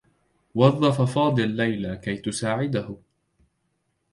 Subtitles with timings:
[0.55, 2.97] وظّف فاضل ليلى كي تساعده.